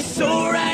[0.00, 0.69] is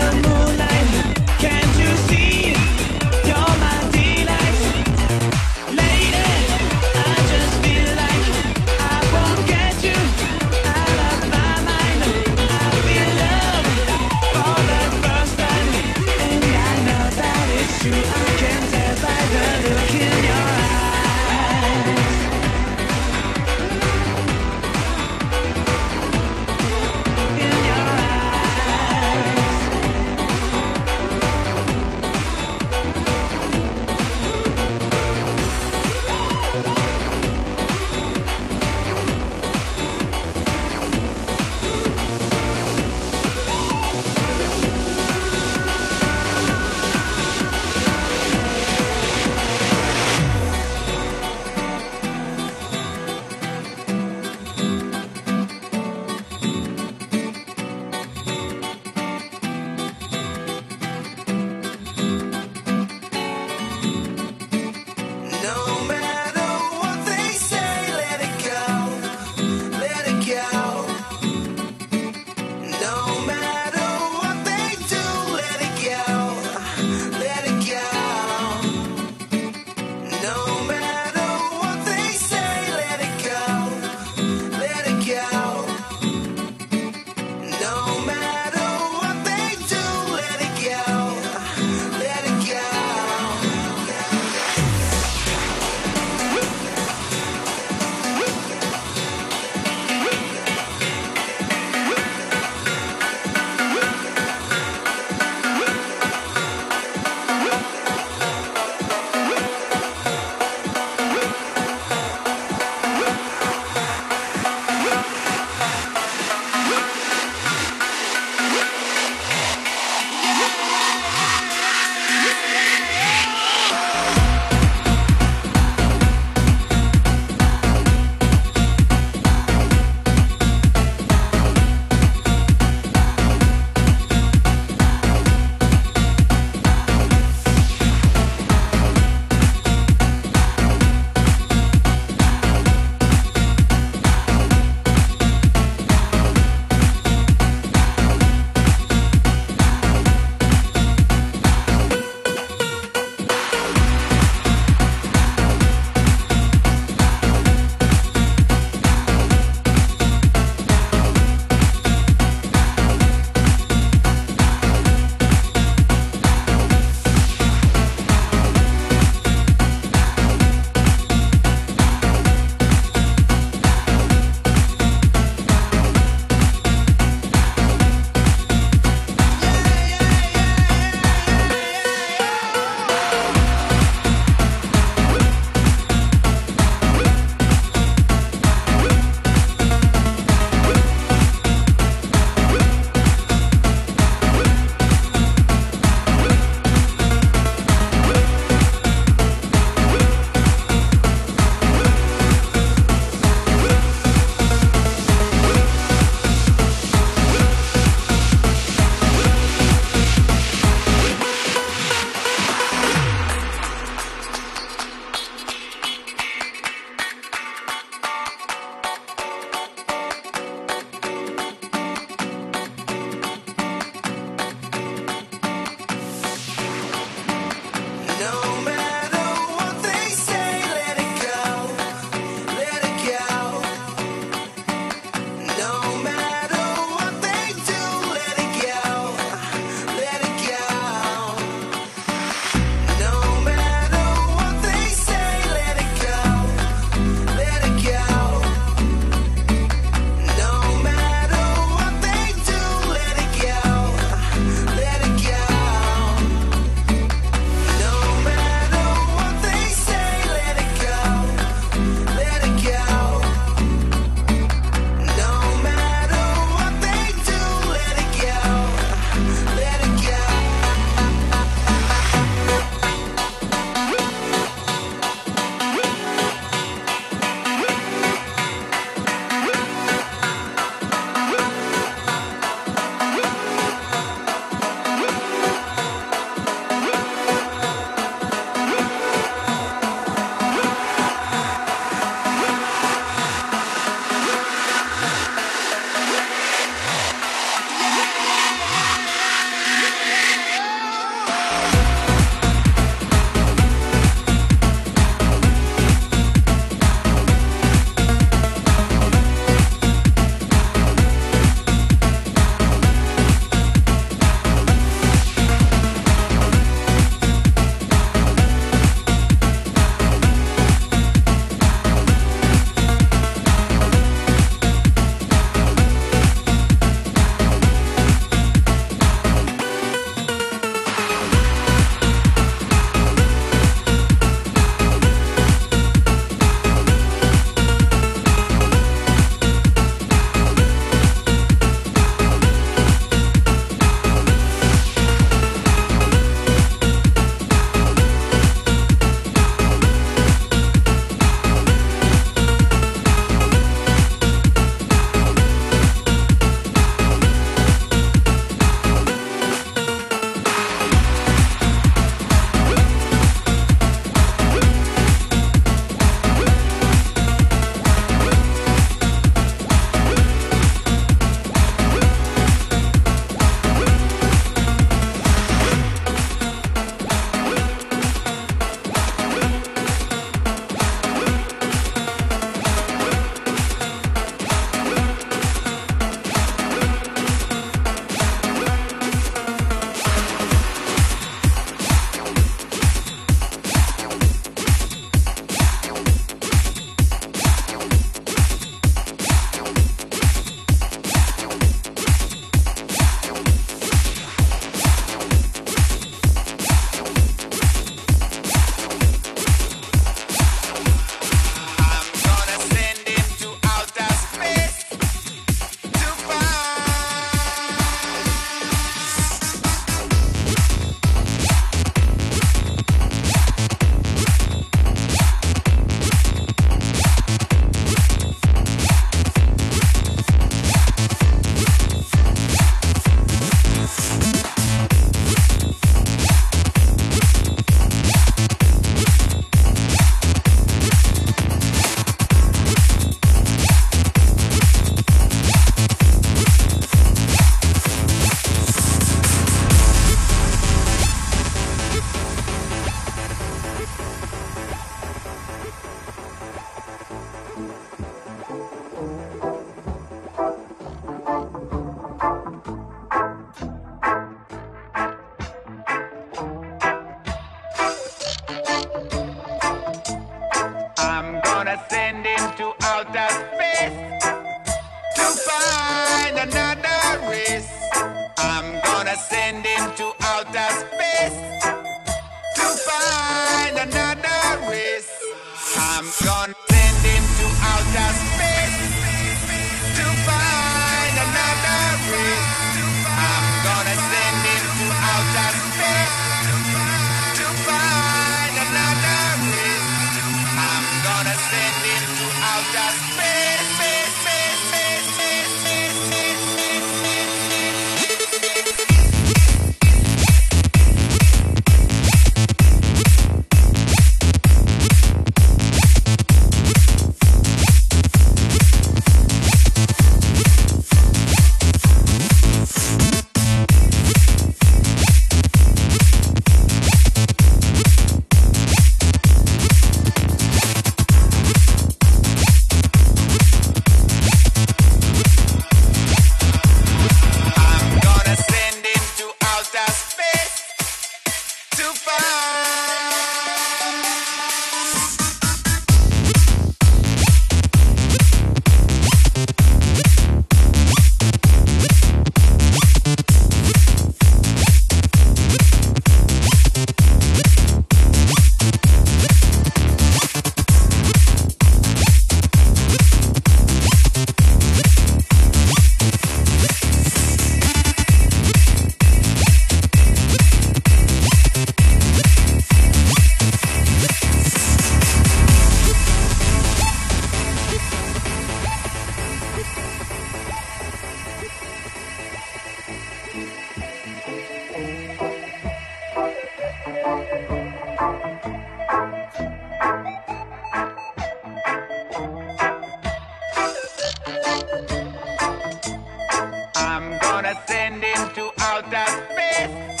[598.60, 600.00] outer space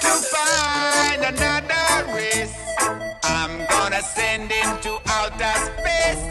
[0.00, 2.56] to find another race.
[3.24, 6.24] I'm gonna send him to outer space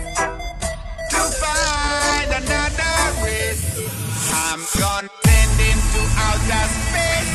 [1.11, 3.63] to find another race.
[4.33, 7.31] I'm gonna send him to outer space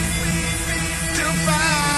[1.19, 1.92] to find.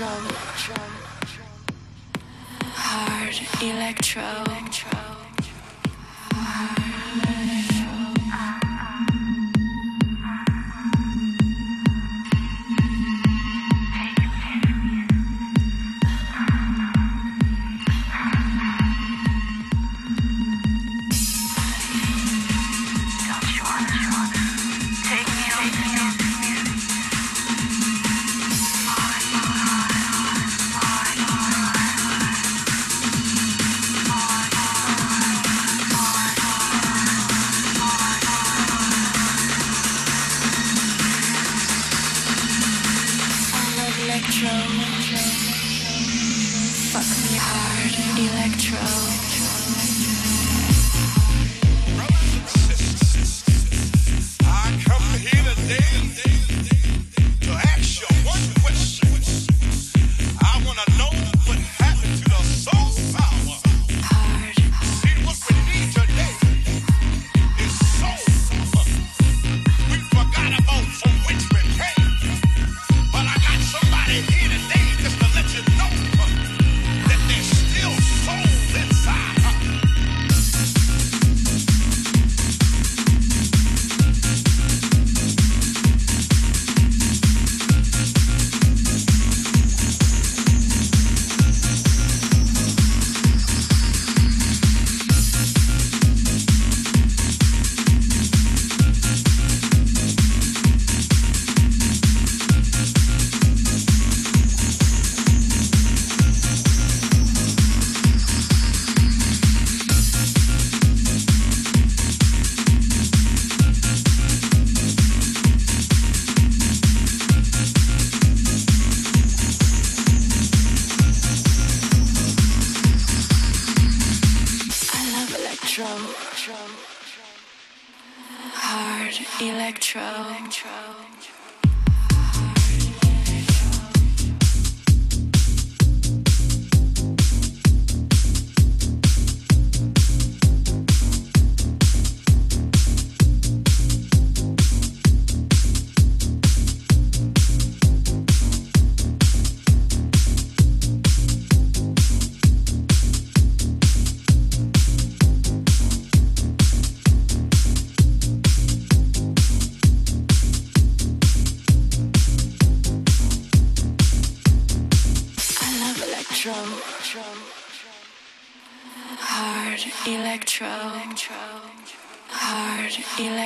[0.00, 0.74] electro
[2.74, 5.01] hard electro, electro.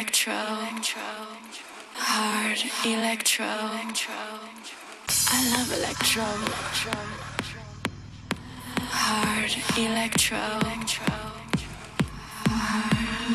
[0.07, 0.33] electro,
[1.95, 3.45] hard electro.
[5.29, 6.23] I love electro,
[8.91, 10.39] hard electro.
[12.49, 13.26] Hard.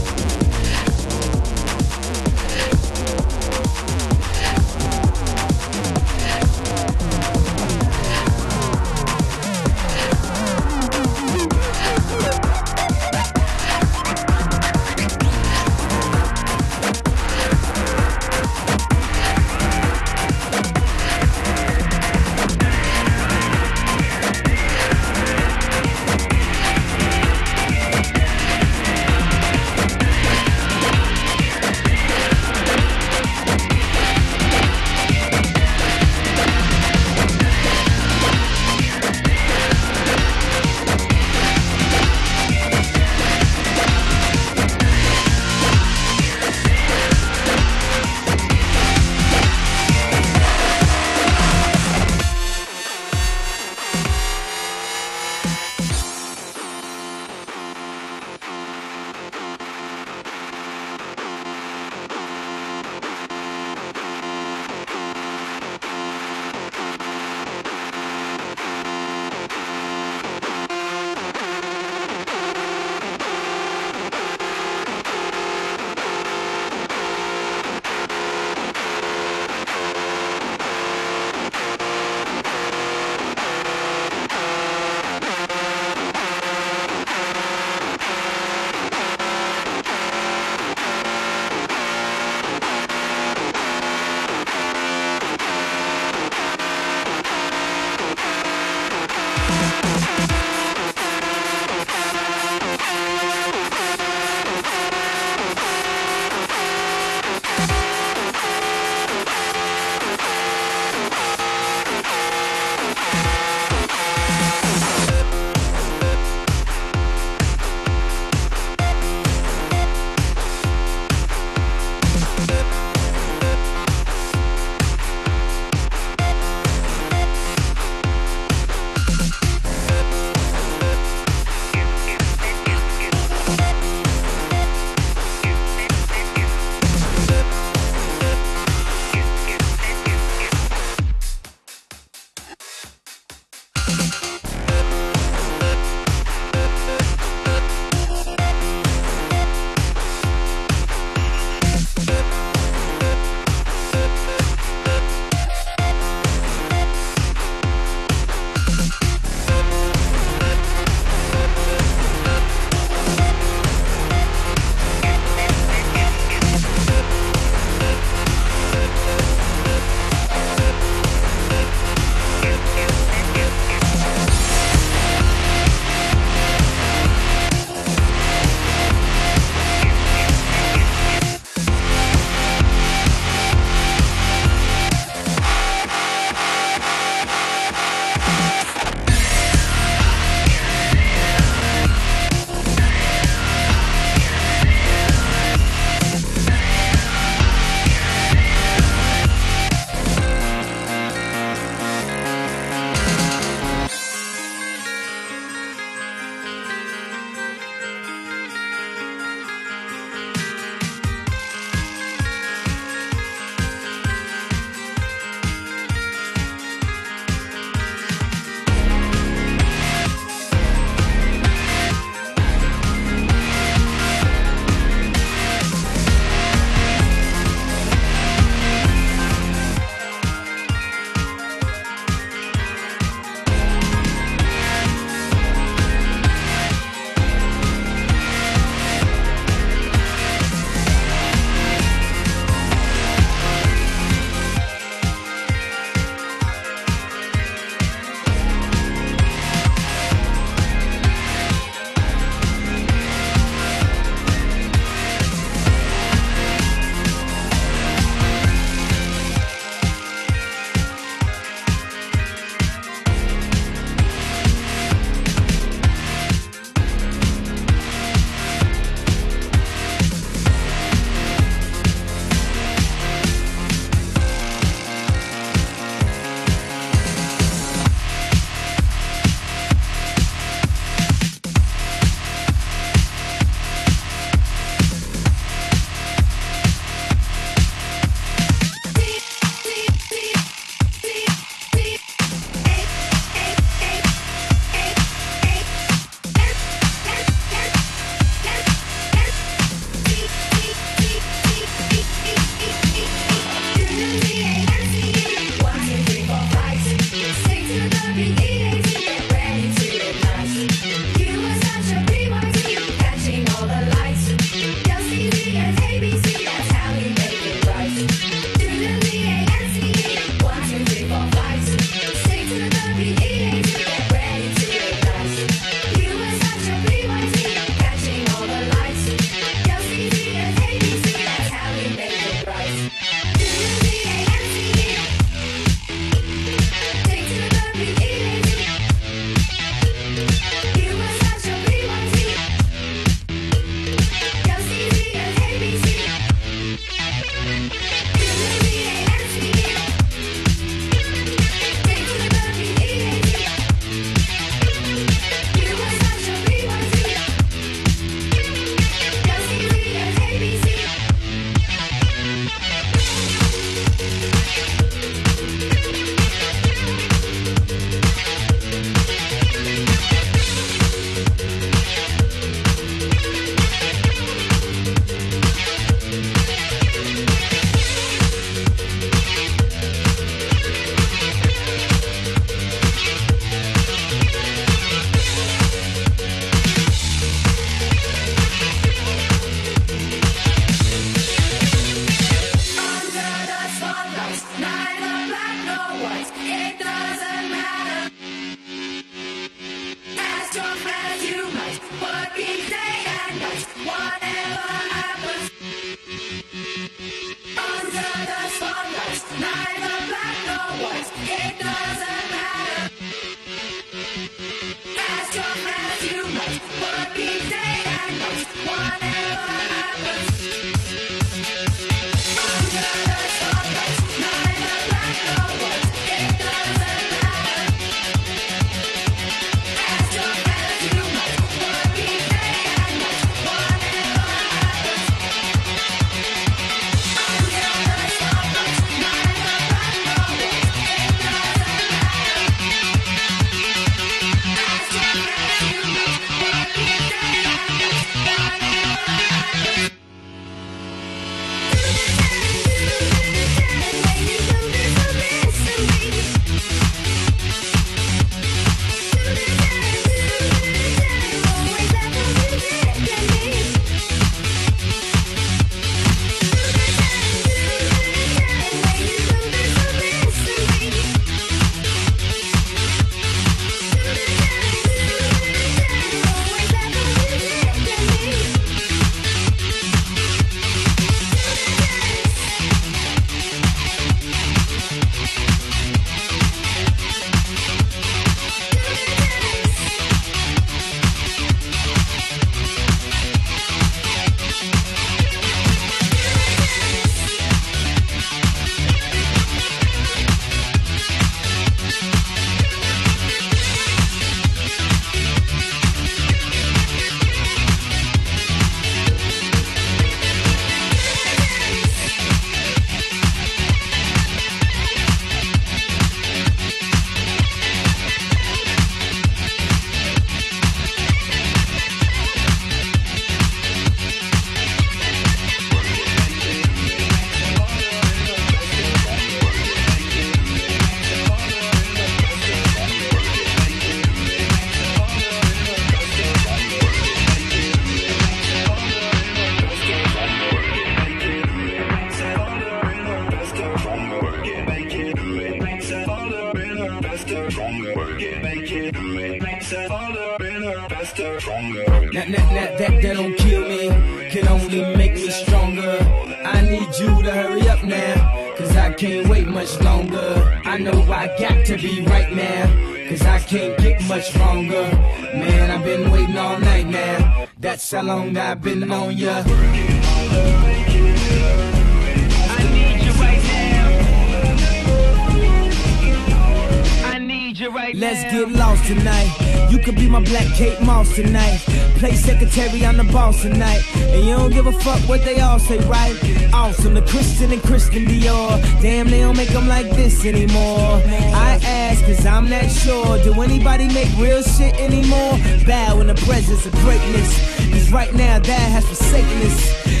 [583.41, 583.81] Tonight.
[583.95, 586.15] And you don't give a fuck what they all say, right?
[586.53, 588.61] Awesome, the Christian and Christian Dior.
[588.81, 591.01] Damn, they don't make them like this anymore.
[591.05, 593.21] I ask, cause I'm not sure.
[593.23, 595.39] Do anybody make real shit anymore?
[595.65, 597.29] Bow in the presence of greatness.
[597.71, 600.00] Cause right now, that has forsaken us.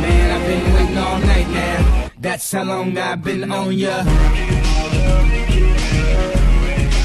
[0.00, 2.10] Man, I've been waiting all night now.
[2.18, 4.04] That's how long I've been on ya.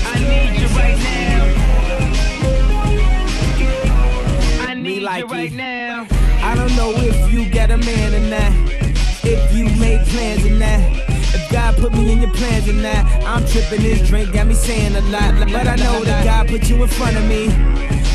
[0.06, 1.40] I need you right now.
[4.68, 6.08] I need like you right now.
[6.42, 8.52] I don't know if you got a man or not.
[9.24, 10.80] If you made plans or not.
[11.36, 13.06] If God put me in your plans or not.
[13.26, 15.34] I'm tripping this drink, got me saying a lot.
[15.52, 17.50] But I know that God put you in front of me.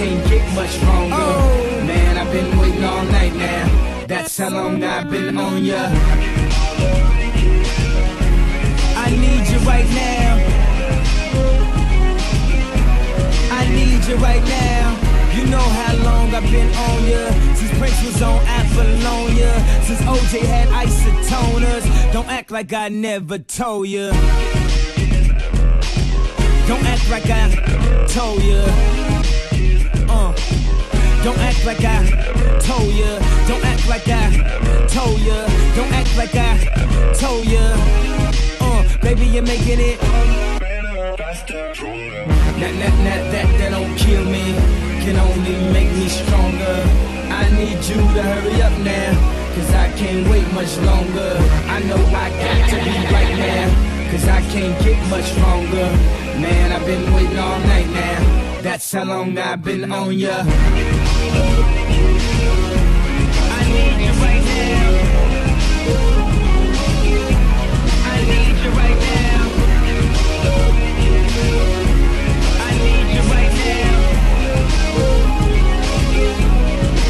[0.00, 1.14] can't get much longer.
[1.14, 1.84] Oh.
[1.86, 4.06] Man, I've been waiting all night now.
[4.06, 5.82] That's how long I've been on ya.
[9.04, 10.30] I need you right now.
[13.60, 14.84] I need you right now.
[15.36, 17.54] You know how long I've been on ya.
[17.56, 19.52] Since Prince was on Apollonia.
[19.84, 21.84] Since OJ had isotoners.
[22.14, 24.12] Don't act like I never told ya.
[26.66, 29.19] Don't act like I told ya.
[31.22, 32.00] Don't act like I
[32.60, 33.18] told ya.
[33.46, 35.46] Don't act like I told ya.
[35.76, 36.56] Don't act like I
[37.12, 37.60] told ya.
[38.58, 40.00] Uh, baby, you're making it.
[40.60, 42.24] better, faster, stronger.
[42.60, 44.56] That, that, that, that, that don't kill me.
[45.04, 46.76] Can only make me stronger.
[47.28, 49.12] I need you to hurry up now.
[49.54, 51.36] Cause I can't wait much longer.
[51.68, 54.10] I know I got to be right now.
[54.10, 55.88] Cause I can't get much longer.
[56.40, 58.62] Man, I've been waiting all night now.
[58.62, 60.44] That's how long I've been on ya.
[63.52, 64.88] I need you right now.
[68.04, 69.40] I need you right now.
[72.62, 73.92] I need you right now.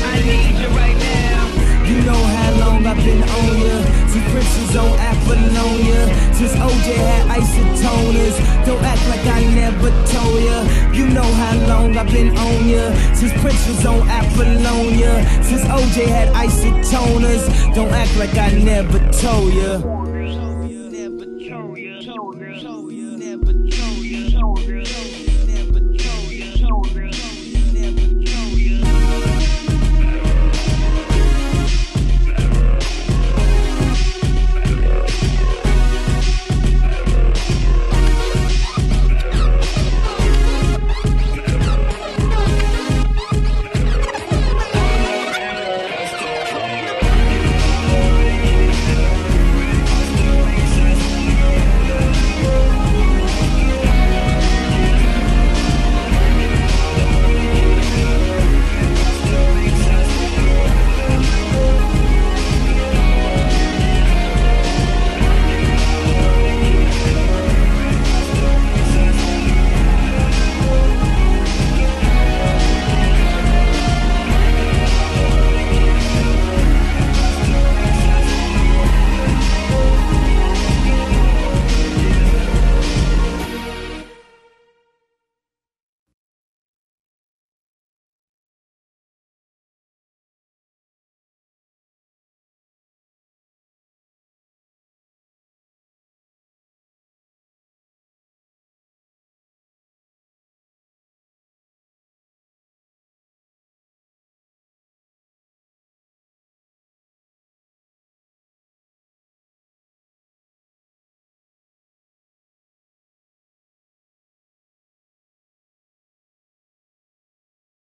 [0.03, 1.41] I need you right now.
[1.89, 3.90] You know how long I've been on ya.
[4.11, 6.35] Was on Apollonia.
[6.35, 8.67] Since OJ had isotoners.
[8.67, 10.93] Don't act like I never told ya.
[10.93, 12.93] You know how long I've been on ya.
[13.15, 15.45] Since was on Apollonia.
[15.45, 17.75] Since OJ had isotoners.
[17.75, 20.00] Don't act like I never told ya.